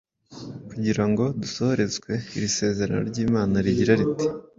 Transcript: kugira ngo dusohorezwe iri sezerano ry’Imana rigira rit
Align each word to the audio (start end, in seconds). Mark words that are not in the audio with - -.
kugira 0.69 1.03
ngo 1.09 1.23
dusohorezwe 1.41 2.11
iri 2.35 2.49
sezerano 2.57 3.01
ry’Imana 3.09 3.55
rigira 3.65 3.93
rit 3.99 4.19